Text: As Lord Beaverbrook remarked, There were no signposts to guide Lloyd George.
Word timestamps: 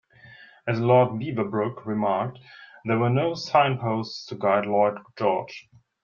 As 0.65 0.79
Lord 0.79 1.19
Beaverbrook 1.21 1.85
remarked, 1.85 2.39
There 2.85 2.97
were 2.97 3.11
no 3.11 3.35
signposts 3.35 4.25
to 4.29 4.35
guide 4.35 4.65
Lloyd 4.65 4.97
George. 5.15 5.69